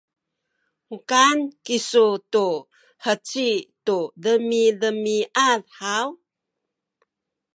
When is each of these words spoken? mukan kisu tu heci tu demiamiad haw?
mukan 0.87 1.37
kisu 1.65 2.07
tu 2.31 2.47
heci 3.03 3.49
tu 3.85 3.97
demiamiad 4.23 5.63
haw? 5.79 6.07